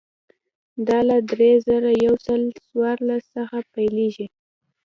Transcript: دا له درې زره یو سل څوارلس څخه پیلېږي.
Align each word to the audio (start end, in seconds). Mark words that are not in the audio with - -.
دا 0.87 0.99
له 1.09 1.17
درې 1.31 1.51
زره 1.67 1.91
یو 2.05 2.13
سل 2.25 2.41
څوارلس 2.65 3.23
څخه 3.35 3.57
پیلېږي. 3.73 4.27